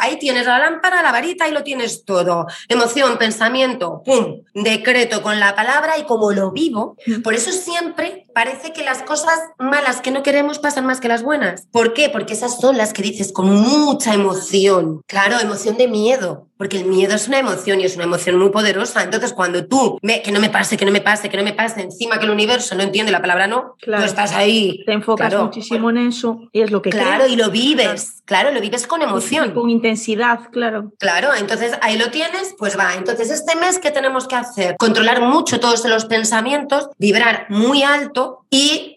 ahí 0.00 0.18
tienes 0.18 0.46
la 0.46 0.58
lámpara, 0.58 1.02
la 1.02 1.12
varita 1.12 1.48
y 1.48 1.52
lo 1.52 1.62
tienes 1.62 2.04
todo. 2.04 2.46
Emoción, 2.68 3.18
pensamiento, 3.18 4.02
pum, 4.04 4.42
decreto 4.54 5.22
con 5.22 5.40
la 5.40 5.54
palabra 5.54 5.98
y 5.98 6.04
como 6.04 6.32
lo 6.32 6.52
vivo, 6.52 6.96
por 7.22 7.34
eso 7.34 7.52
siempre 7.52 8.26
parece 8.34 8.72
que 8.72 8.84
las 8.84 9.02
cosas 9.02 9.38
malas 9.58 10.00
que 10.00 10.10
no 10.10 10.22
queremos 10.22 10.58
pasan 10.58 10.86
más 10.86 11.00
que 11.00 11.08
las 11.08 11.22
buenas. 11.22 11.66
¿Por 11.70 11.94
qué? 11.94 12.08
Porque 12.08 12.34
esas 12.34 12.60
son 12.60 12.76
las 12.76 12.92
que 12.92 13.02
dices 13.02 13.32
con 13.32 13.50
mucha 13.50 14.14
emoción. 14.14 15.02
Claro, 15.06 15.38
emoción 15.40 15.76
de 15.76 15.88
miedo, 15.88 16.48
porque 16.56 16.78
el 16.78 16.86
miedo 16.86 17.14
es 17.14 17.28
una 17.28 17.38
emoción 17.38 17.80
y 17.80 17.84
es 17.84 17.94
una 17.94 18.04
emoción 18.04 18.38
muy 18.38 18.50
poderosa. 18.50 19.02
Entonces, 19.02 19.32
cuando 19.32 19.66
tú, 19.66 19.98
me, 20.02 20.22
que 20.22 20.32
no 20.32 20.40
me 20.40 20.50
pase, 20.50 20.76
que 20.76 20.84
no 20.84 20.92
me 20.92 21.00
pase, 21.00 21.28
que 21.28 21.36
no 21.36 21.44
me 21.44 21.52
pase, 21.52 21.82
encima 21.82 22.18
que 22.18 22.24
el 22.24 22.30
universo 22.30 22.74
no 22.74 22.82
entiende 22.82 23.12
la 23.12 23.20
palabra 23.20 23.46
no, 23.46 23.76
tú 23.80 23.92
estás 23.92 24.32
ahí. 24.32 24.82
Te 24.84 24.92
enfocas 24.92 25.34
muchísimo 25.34 25.90
en 25.90 25.98
eso 25.98 26.40
y 26.52 26.62
es 26.62 26.70
lo 26.70 26.82
que 26.82 26.90
Claro, 26.90 27.23
y 27.26 27.36
lo 27.36 27.50
vives, 27.50 28.22
claro, 28.24 28.50
lo 28.50 28.60
vives 28.60 28.86
con 28.86 29.02
emoción. 29.02 29.52
Con 29.52 29.70
intensidad, 29.70 30.50
claro. 30.50 30.92
Claro, 30.98 31.34
entonces 31.34 31.72
ahí 31.82 31.96
lo 31.96 32.10
tienes, 32.10 32.54
pues 32.58 32.78
va. 32.78 32.94
Entonces, 32.94 33.30
este 33.30 33.56
mes, 33.56 33.78
¿qué 33.78 33.90
tenemos 33.90 34.26
que 34.26 34.36
hacer? 34.36 34.76
Controlar 34.78 35.20
mucho 35.20 35.60
todos 35.60 35.84
los 35.84 36.04
pensamientos, 36.06 36.88
vibrar 36.98 37.46
muy 37.48 37.82
alto 37.82 38.44
y 38.50 38.93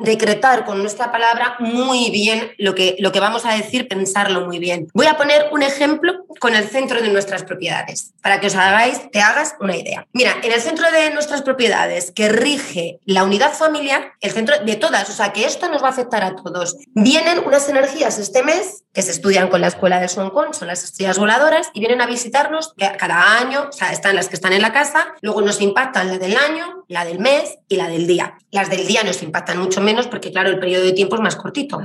decretar 0.00 0.64
con 0.64 0.80
nuestra 0.80 1.10
palabra 1.10 1.56
muy 1.58 2.10
bien 2.10 2.52
lo 2.58 2.74
que, 2.74 2.96
lo 2.98 3.12
que 3.12 3.20
vamos 3.20 3.44
a 3.44 3.54
decir, 3.54 3.88
pensarlo 3.88 4.46
muy 4.46 4.58
bien. 4.58 4.88
Voy 4.94 5.06
a 5.06 5.16
poner 5.16 5.48
un 5.52 5.62
ejemplo 5.62 6.24
con 6.38 6.54
el 6.54 6.68
centro 6.68 7.00
de 7.02 7.08
nuestras 7.08 7.42
propiedades, 7.42 8.12
para 8.22 8.40
que 8.40 8.46
os 8.46 8.54
hagáis, 8.54 9.10
te 9.10 9.20
hagas 9.20 9.56
una 9.60 9.76
idea. 9.76 10.06
Mira, 10.12 10.36
en 10.42 10.52
el 10.52 10.60
centro 10.60 10.90
de 10.90 11.10
nuestras 11.10 11.42
propiedades 11.42 12.12
que 12.12 12.28
rige 12.28 13.00
la 13.04 13.24
unidad 13.24 13.52
familiar, 13.52 14.12
el 14.20 14.30
centro 14.30 14.56
de 14.64 14.76
todas, 14.76 15.08
o 15.10 15.12
sea 15.12 15.32
que 15.32 15.44
esto 15.44 15.68
nos 15.68 15.82
va 15.82 15.88
a 15.88 15.90
afectar 15.90 16.22
a 16.22 16.36
todos, 16.36 16.76
vienen 16.94 17.40
unas 17.44 17.68
energías 17.68 18.18
este 18.18 18.42
mes 18.42 18.84
que 18.92 19.02
se 19.02 19.10
estudian 19.10 19.48
con 19.48 19.60
la 19.60 19.68
escuela 19.68 20.00
de 20.00 20.08
Soncon, 20.08 20.54
son 20.54 20.68
las 20.68 20.84
estrellas 20.84 21.18
voladoras, 21.18 21.70
y 21.74 21.80
vienen 21.80 22.00
a 22.00 22.06
visitarnos 22.06 22.74
cada 22.76 23.38
año, 23.38 23.66
o 23.68 23.72
sea, 23.72 23.92
están 23.92 24.16
las 24.16 24.28
que 24.28 24.34
están 24.34 24.52
en 24.52 24.62
la 24.62 24.72
casa, 24.72 25.14
luego 25.20 25.40
nos 25.40 25.60
impactan 25.60 26.08
la 26.08 26.18
del 26.18 26.36
año, 26.36 26.84
la 26.88 27.04
del 27.04 27.18
mes 27.18 27.58
y 27.68 27.76
la 27.76 27.88
del 27.88 28.06
día. 28.06 28.34
Las 28.50 28.70
del 28.70 28.86
día 28.86 29.04
nos 29.04 29.22
impactan 29.22 29.47
mucho 29.56 29.80
menos 29.80 30.06
porque, 30.06 30.30
claro, 30.30 30.50
el 30.50 30.58
periodo 30.58 30.84
de 30.84 30.92
tiempo 30.92 31.16
es 31.16 31.22
más 31.22 31.36
cortito. 31.36 31.80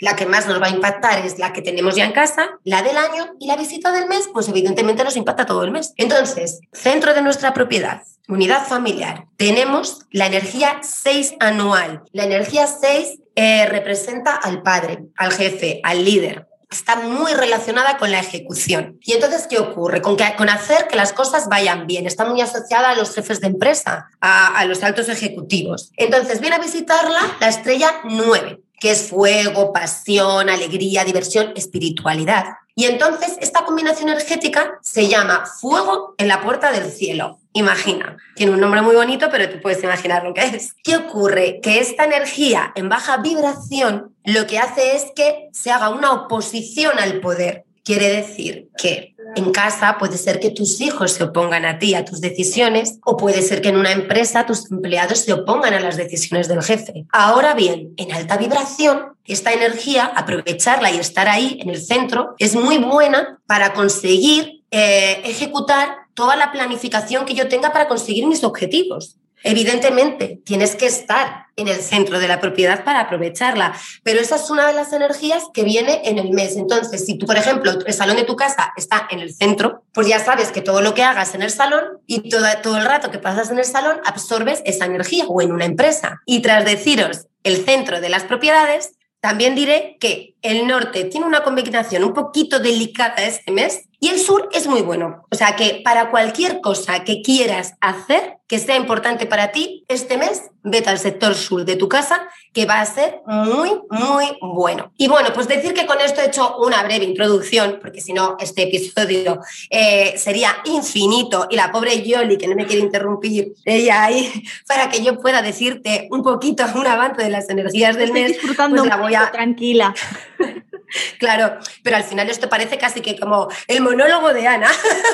La 0.00 0.16
que 0.16 0.26
más 0.26 0.46
nos 0.46 0.60
va 0.60 0.66
a 0.66 0.70
impactar 0.70 1.24
es 1.24 1.38
la 1.38 1.52
que 1.52 1.62
tenemos 1.62 1.96
ya 1.96 2.04
en 2.04 2.12
casa, 2.12 2.58
la 2.64 2.82
del 2.82 2.96
año 2.96 3.34
y 3.38 3.46
la 3.46 3.56
visita 3.56 3.92
del 3.92 4.08
mes, 4.08 4.28
pues 4.32 4.48
evidentemente 4.48 5.04
nos 5.04 5.16
impacta 5.16 5.46
todo 5.46 5.64
el 5.64 5.70
mes. 5.70 5.92
Entonces, 5.96 6.60
centro 6.72 7.14
de 7.14 7.22
nuestra 7.22 7.54
propiedad, 7.54 8.02
unidad 8.28 8.66
familiar, 8.66 9.26
tenemos 9.36 10.06
la 10.10 10.26
energía 10.26 10.80
6 10.82 11.36
anual. 11.40 12.02
La 12.12 12.24
energía 12.24 12.66
6 12.66 13.20
eh, 13.34 13.66
representa 13.66 14.34
al 14.34 14.62
padre, 14.62 15.04
al 15.16 15.32
jefe, 15.32 15.80
al 15.82 16.04
líder 16.04 16.46
está 16.70 16.96
muy 16.96 17.32
relacionada 17.32 17.96
con 17.96 18.10
la 18.10 18.20
ejecución. 18.20 18.98
¿Y 19.02 19.12
entonces 19.12 19.46
qué 19.48 19.58
ocurre? 19.58 20.02
Con, 20.02 20.16
que, 20.16 20.24
con 20.36 20.48
hacer 20.48 20.88
que 20.88 20.96
las 20.96 21.12
cosas 21.12 21.48
vayan 21.48 21.86
bien. 21.86 22.06
Está 22.06 22.24
muy 22.24 22.40
asociada 22.40 22.90
a 22.90 22.94
los 22.96 23.14
jefes 23.14 23.40
de 23.40 23.48
empresa, 23.48 24.08
a, 24.20 24.64
los 24.64 24.82
altos 24.82 25.08
ejecutivos. 25.08 25.92
Entonces 25.96 26.40
viene 26.40 26.56
a 26.56 26.60
visitarla 26.60 27.20
la 27.40 27.48
estrella 27.48 28.00
9, 28.04 28.60
que 28.80 28.90
es 28.90 29.08
fuego, 29.08 29.72
pasión, 29.72 30.48
alegría, 30.48 31.04
diversión, 31.04 31.52
espiritualidad. 31.56 32.44
Y 32.78 32.84
entonces 32.84 33.38
esta 33.40 33.64
combinación 33.64 34.10
energética 34.10 34.78
se 34.82 35.08
llama 35.08 35.46
fuego 35.46 36.14
en 36.18 36.28
la 36.28 36.42
puerta 36.42 36.70
del 36.70 36.92
cielo. 36.92 37.38
Imagina, 37.54 38.18
tiene 38.34 38.52
un 38.52 38.60
nombre 38.60 38.82
muy 38.82 38.94
bonito, 38.94 39.28
pero 39.30 39.48
tú 39.48 39.62
puedes 39.62 39.82
imaginar 39.82 40.22
lo 40.24 40.34
que 40.34 40.42
es. 40.42 40.74
¿Qué 40.84 40.94
ocurre? 40.94 41.60
Que 41.62 41.80
esta 41.80 42.04
energía 42.04 42.72
en 42.74 42.90
baja 42.90 43.16
vibración 43.16 44.14
lo 44.24 44.46
que 44.46 44.58
hace 44.58 44.94
es 44.94 45.06
que 45.16 45.48
se 45.52 45.70
haga 45.70 45.88
una 45.88 46.12
oposición 46.12 46.98
al 46.98 47.20
poder. 47.20 47.65
Quiere 47.86 48.08
decir 48.08 48.68
que 48.76 49.14
en 49.36 49.52
casa 49.52 49.96
puede 49.96 50.18
ser 50.18 50.40
que 50.40 50.50
tus 50.50 50.80
hijos 50.80 51.12
se 51.12 51.22
opongan 51.22 51.64
a 51.64 51.78
ti, 51.78 51.94
a 51.94 52.04
tus 52.04 52.20
decisiones, 52.20 52.98
o 53.04 53.16
puede 53.16 53.42
ser 53.42 53.62
que 53.62 53.68
en 53.68 53.76
una 53.76 53.92
empresa 53.92 54.44
tus 54.44 54.68
empleados 54.72 55.20
se 55.20 55.32
opongan 55.32 55.72
a 55.72 55.78
las 55.78 55.96
decisiones 55.96 56.48
del 56.48 56.64
jefe. 56.64 57.06
Ahora 57.12 57.54
bien, 57.54 57.94
en 57.96 58.10
alta 58.10 58.38
vibración, 58.38 59.14
esta 59.24 59.52
energía, 59.52 60.04
aprovecharla 60.04 60.90
y 60.90 60.96
estar 60.96 61.28
ahí 61.28 61.60
en 61.62 61.70
el 61.70 61.80
centro, 61.80 62.34
es 62.38 62.56
muy 62.56 62.78
buena 62.78 63.38
para 63.46 63.72
conseguir 63.72 64.64
eh, 64.72 65.20
ejecutar 65.24 65.94
toda 66.14 66.34
la 66.34 66.50
planificación 66.50 67.24
que 67.24 67.34
yo 67.34 67.46
tenga 67.46 67.72
para 67.72 67.86
conseguir 67.86 68.26
mis 68.26 68.42
objetivos. 68.42 69.14
Evidentemente, 69.44 70.40
tienes 70.44 70.74
que 70.74 70.86
estar 70.86 71.45
en 71.56 71.68
el 71.68 71.80
centro 71.80 72.20
de 72.20 72.28
la 72.28 72.40
propiedad 72.40 72.84
para 72.84 73.00
aprovecharla, 73.00 73.74
pero 74.02 74.20
esa 74.20 74.36
es 74.36 74.50
una 74.50 74.66
de 74.66 74.74
las 74.74 74.92
energías 74.92 75.44
que 75.52 75.64
viene 75.64 76.02
en 76.04 76.18
el 76.18 76.30
mes. 76.30 76.56
Entonces, 76.56 77.04
si 77.04 77.18
tú, 77.18 77.26
por 77.26 77.36
ejemplo, 77.36 77.72
el 77.84 77.94
salón 77.94 78.16
de 78.16 78.24
tu 78.24 78.36
casa 78.36 78.72
está 78.76 79.08
en 79.10 79.20
el 79.20 79.34
centro, 79.34 79.82
pues 79.92 80.06
ya 80.06 80.18
sabes 80.18 80.52
que 80.52 80.60
todo 80.60 80.82
lo 80.82 80.94
que 80.94 81.02
hagas 81.02 81.34
en 81.34 81.42
el 81.42 81.50
salón 81.50 81.84
y 82.06 82.28
todo, 82.28 82.46
todo 82.62 82.76
el 82.76 82.84
rato 82.84 83.10
que 83.10 83.18
pasas 83.18 83.50
en 83.50 83.58
el 83.58 83.64
salón 83.64 84.00
absorbes 84.04 84.62
esa 84.64 84.84
energía 84.84 85.24
o 85.26 85.40
en 85.40 85.52
una 85.52 85.64
empresa. 85.64 86.20
Y 86.26 86.42
tras 86.42 86.64
deciros 86.64 87.26
el 87.42 87.64
centro 87.64 88.00
de 88.00 88.08
las 88.08 88.24
propiedades, 88.24 88.92
también 89.20 89.54
diré 89.54 89.96
que 89.98 90.35
el 90.50 90.66
norte 90.66 91.04
tiene 91.04 91.26
una 91.26 91.42
combinación 91.42 92.04
un 92.04 92.14
poquito 92.14 92.58
delicada 92.58 93.24
este 93.24 93.50
mes 93.52 93.88
y 94.00 94.08
el 94.08 94.18
sur 94.18 94.48
es 94.52 94.66
muy 94.66 94.82
bueno. 94.82 95.26
O 95.30 95.34
sea 95.34 95.56
que 95.56 95.80
para 95.84 96.10
cualquier 96.10 96.60
cosa 96.60 97.04
que 97.04 97.22
quieras 97.22 97.74
hacer 97.80 98.36
que 98.46 98.58
sea 98.60 98.76
importante 98.76 99.26
para 99.26 99.50
ti, 99.50 99.84
este 99.88 100.16
mes 100.16 100.50
vete 100.62 100.88
al 100.90 100.98
sector 100.98 101.34
sur 101.34 101.64
de 101.64 101.76
tu 101.76 101.88
casa, 101.88 102.28
que 102.52 102.64
va 102.64 102.80
a 102.80 102.86
ser 102.86 103.20
muy, 103.26 103.70
muy 103.90 104.24
bueno. 104.40 104.92
Y 104.96 105.08
bueno, 105.08 105.30
pues 105.34 105.48
decir 105.48 105.74
que 105.74 105.86
con 105.86 106.00
esto 106.00 106.20
he 106.20 106.26
hecho 106.26 106.56
una 106.58 106.82
breve 106.84 107.04
introducción, 107.04 107.78
porque 107.80 108.00
si 108.00 108.12
no, 108.12 108.36
este 108.38 108.64
episodio 108.64 109.40
eh, 109.70 110.14
sería 110.16 110.56
infinito 110.64 111.46
y 111.50 111.56
la 111.56 111.72
pobre 111.72 112.02
Yoli, 112.02 112.36
que 112.36 112.46
no 112.46 112.54
me 112.54 112.66
quiere 112.66 112.82
interrumpir, 112.82 113.54
ella 113.64 114.04
ahí, 114.04 114.44
para 114.66 114.88
que 114.90 115.02
yo 115.02 115.18
pueda 115.18 115.42
decirte 115.42 116.08
un 116.10 116.22
poquito, 116.22 116.64
un 116.74 116.86
avance 116.86 117.22
de 117.22 117.30
las 117.30 117.48
energías 117.48 117.96
del 117.96 118.12
mes, 118.12 118.28
disfrutando 118.28 118.76
pues 118.76 118.88
la 118.88 118.96
voy 118.96 119.14
a... 119.14 119.30
tranquila. 119.30 119.94
Claro, 121.18 121.58
pero 121.82 121.96
al 121.96 122.04
final 122.04 122.30
esto 122.30 122.48
parece 122.48 122.78
casi 122.78 123.00
que 123.00 123.18
como 123.18 123.48
el 123.66 123.80
monólogo 123.80 124.32
de 124.32 124.46
Ana, 124.46 124.70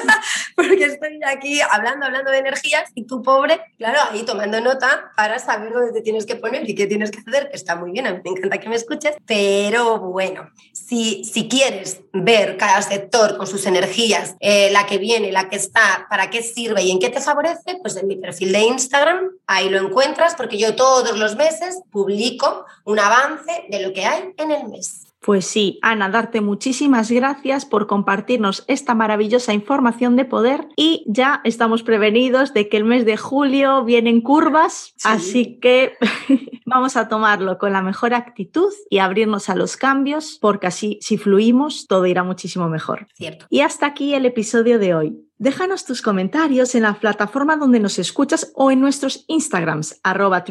porque 0.56 0.84
estoy 0.84 1.20
aquí 1.26 1.60
hablando, 1.60 2.06
hablando 2.06 2.30
de 2.30 2.38
energías 2.38 2.90
y 2.94 3.06
tú 3.06 3.22
pobre, 3.22 3.60
claro, 3.78 3.98
ahí 4.10 4.22
tomando 4.24 4.60
nota 4.60 5.10
para 5.16 5.38
saber 5.38 5.72
dónde 5.72 5.92
te 5.92 6.02
tienes 6.02 6.26
que 6.26 6.36
poner 6.36 6.68
y 6.68 6.74
qué 6.74 6.86
tienes 6.86 7.10
que 7.10 7.20
hacer, 7.20 7.50
que 7.50 7.56
está 7.56 7.76
muy 7.76 7.92
bien, 7.92 8.06
a 8.06 8.12
mí 8.12 8.20
me 8.24 8.30
encanta 8.30 8.58
que 8.58 8.68
me 8.68 8.76
escuches, 8.76 9.16
pero 9.26 9.98
bueno, 9.98 10.50
si, 10.72 11.24
si 11.24 11.48
quieres 11.48 12.02
ver 12.12 12.56
cada 12.56 12.82
sector 12.82 13.36
con 13.36 13.46
sus 13.46 13.66
energías, 13.66 14.36
eh, 14.40 14.70
la 14.72 14.86
que 14.86 14.98
viene, 14.98 15.32
la 15.32 15.48
que 15.48 15.56
está, 15.56 16.06
para 16.10 16.30
qué 16.30 16.42
sirve 16.42 16.82
y 16.82 16.90
en 16.90 16.98
qué 16.98 17.08
te 17.08 17.20
favorece, 17.20 17.78
pues 17.80 17.96
en 17.96 18.06
mi 18.06 18.16
perfil 18.16 18.52
de 18.52 18.60
Instagram, 18.60 19.30
ahí 19.46 19.68
lo 19.68 19.78
encuentras, 19.78 20.34
porque 20.34 20.58
yo 20.58 20.74
todos 20.74 21.18
los 21.18 21.36
meses 21.36 21.80
publico 21.90 22.66
un 22.84 22.98
avance 22.98 23.64
de 23.68 23.80
lo 23.80 23.92
que 23.92 24.04
hay 24.04 24.34
en 24.36 24.50
el 24.50 24.68
mes. 24.68 25.11
Pues 25.22 25.46
sí, 25.46 25.78
Ana, 25.82 26.08
darte 26.08 26.40
muchísimas 26.40 27.10
gracias 27.10 27.64
por 27.64 27.86
compartirnos 27.86 28.64
esta 28.66 28.94
maravillosa 28.94 29.54
información 29.54 30.16
de 30.16 30.24
poder 30.24 30.68
y 30.76 31.04
ya 31.06 31.40
estamos 31.44 31.84
prevenidos 31.84 32.52
de 32.54 32.68
que 32.68 32.76
el 32.76 32.84
mes 32.84 33.06
de 33.06 33.16
julio 33.16 33.84
vienen 33.84 34.20
curvas, 34.20 34.94
así 35.04 35.60
que 35.60 35.92
vamos 36.66 36.96
a 36.96 37.08
tomarlo 37.08 37.58
con 37.58 37.72
la 37.72 37.82
mejor 37.82 38.14
actitud 38.14 38.72
y 38.90 38.98
abrirnos 38.98 39.48
a 39.48 39.54
los 39.54 39.76
cambios, 39.76 40.38
porque 40.40 40.66
así 40.66 40.98
si 41.00 41.18
fluimos 41.18 41.86
todo 41.86 42.06
irá 42.06 42.24
muchísimo 42.24 42.68
mejor. 42.68 43.06
Cierto. 43.14 43.46
Y 43.48 43.60
hasta 43.60 43.86
aquí 43.86 44.14
el 44.14 44.26
episodio 44.26 44.80
de 44.80 44.94
hoy. 44.94 45.31
Déjanos 45.38 45.84
tus 45.84 46.02
comentarios 46.02 46.74
en 46.74 46.82
la 46.82 46.94
plataforma 46.94 47.56
donde 47.56 47.80
nos 47.80 47.98
escuchas 47.98 48.52
o 48.54 48.70
en 48.70 48.80
nuestros 48.80 49.24
Instagrams, 49.26 49.98
arroba 50.02 50.44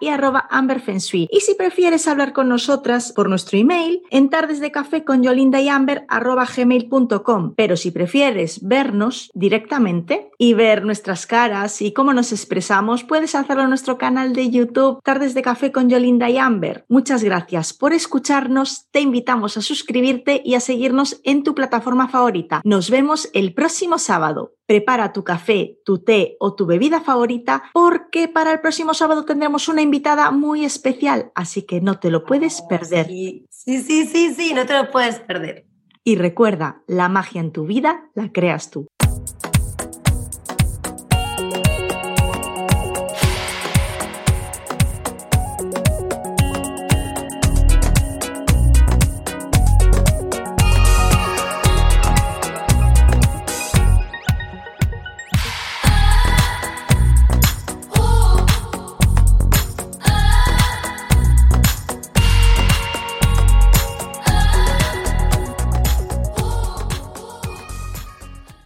y 0.00 0.08
arroba 0.08 0.46
amberfensui. 0.50 1.28
Y 1.30 1.40
si 1.40 1.54
prefieres 1.54 2.06
hablar 2.06 2.32
con 2.32 2.48
nosotras 2.48 3.12
por 3.12 3.28
nuestro 3.28 3.58
email, 3.58 4.02
en 4.10 4.28
tardes 4.28 4.60
de 4.60 4.70
café 4.70 5.04
con 5.04 5.22
Yolinda 5.22 5.60
y 5.60 5.68
Amber 5.68 6.04
arroba 6.08 6.44
gmail.com. 6.44 7.54
Pero 7.56 7.76
si 7.76 7.90
prefieres 7.90 8.60
vernos 8.62 9.30
directamente 9.34 10.30
y 10.38 10.54
ver 10.54 10.84
nuestras 10.84 11.26
caras 11.26 11.80
y 11.80 11.92
cómo 11.92 12.12
nos 12.12 12.32
expresamos, 12.32 13.04
puedes 13.04 13.34
hacerlo 13.34 13.62
en 13.62 13.70
nuestro 13.70 13.96
canal 13.96 14.34
de 14.34 14.50
YouTube 14.50 15.00
Tardes 15.02 15.34
de 15.34 15.42
Café 15.42 15.72
con 15.72 15.88
Yolinda 15.88 16.28
y 16.28 16.38
Amber. 16.38 16.84
Muchas 16.88 17.22
gracias 17.24 17.72
por 17.72 17.92
escucharnos, 17.92 18.86
te 18.90 19.00
invitamos 19.00 19.56
a 19.56 19.62
suscribirte 19.62 20.42
y 20.44 20.54
a 20.54 20.60
seguirnos 20.60 21.20
en 21.24 21.42
tu 21.42 21.54
plataforma 21.54 22.08
favorita. 22.08 22.60
Nos 22.64 22.90
vemos 22.90 23.30
el 23.32 23.54
próximo 23.94 23.98
sábado 23.98 24.54
prepara 24.66 25.12
tu 25.12 25.22
café, 25.22 25.78
tu 25.84 25.98
té 25.98 26.36
o 26.40 26.54
tu 26.54 26.66
bebida 26.66 27.00
favorita 27.00 27.62
porque 27.72 28.28
para 28.28 28.50
el 28.52 28.60
próximo 28.60 28.94
sábado 28.94 29.24
tendremos 29.24 29.68
una 29.68 29.82
invitada 29.82 30.30
muy 30.30 30.64
especial, 30.64 31.30
así 31.34 31.62
que 31.62 31.80
no 31.80 31.98
te 31.98 32.10
lo 32.10 32.24
puedes 32.24 32.62
perder. 32.62 33.06
Sí, 33.06 33.46
sí, 33.50 33.82
sí, 33.82 34.06
sí, 34.06 34.34
sí 34.34 34.54
no 34.54 34.64
te 34.66 34.74
lo 34.74 34.90
puedes 34.90 35.20
perder. 35.20 35.66
Y 36.02 36.16
recuerda, 36.16 36.82
la 36.86 37.08
magia 37.08 37.40
en 37.40 37.52
tu 37.52 37.66
vida 37.66 38.10
la 38.14 38.30
creas 38.30 38.70
tú. 38.70 38.86